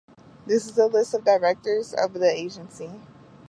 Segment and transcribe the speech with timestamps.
[0.47, 2.89] This is a list of the directors of the agency.